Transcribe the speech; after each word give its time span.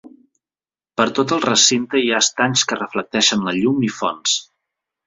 Per 1.01 1.05
tot 1.19 1.35
el 1.35 1.43
recinte 1.45 2.01
hi 2.01 2.09
ha 2.15 2.23
estanys 2.27 2.67
que 2.73 2.81
reflecteixen 2.83 3.49
la 3.51 3.57
llum 3.61 3.89
i 3.91 3.97
fonts. 4.01 4.41